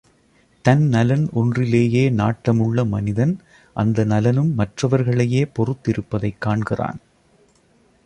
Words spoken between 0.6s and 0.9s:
தன்